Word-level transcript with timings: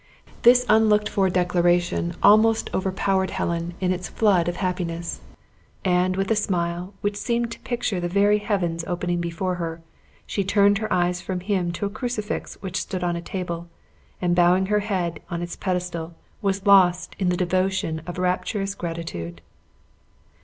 This 0.41 0.65
unlooked 0.67 1.07
for 1.09 1.29
declaration 1.29 2.15
almost 2.23 2.71
overpowered 2.73 3.29
Helen 3.29 3.75
in 3.79 3.93
its 3.93 4.07
flood 4.09 4.47
of 4.47 4.55
happiness; 4.55 5.21
and, 5.85 6.15
with 6.15 6.31
a 6.31 6.35
smile, 6.35 6.95
which 7.01 7.15
seemed 7.15 7.51
to 7.51 7.59
picture 7.59 7.99
the 7.99 8.07
very 8.09 8.39
heavens 8.39 8.83
opening 8.87 9.21
before 9.21 9.53
her, 9.61 9.79
she 10.25 10.43
turned 10.43 10.79
her 10.79 10.91
eyes 10.91 11.21
from 11.21 11.39
him 11.39 11.71
to 11.73 11.85
a 11.85 11.89
crucifix 11.91 12.55
which 12.63 12.81
stood 12.81 13.03
on 13.03 13.15
a 13.15 13.21
table, 13.21 13.67
and 14.19 14.35
bowing 14.35 14.65
her 14.65 14.79
head 14.79 15.19
on 15.29 15.43
its 15.43 15.55
pedestal, 15.55 16.15
was 16.41 16.65
lost 16.65 17.15
in 17.19 17.29
the 17.29 17.37
devotion 17.37 18.01
of 18.07 18.17
rapturous 18.17 18.73
gratitude. 18.73 19.39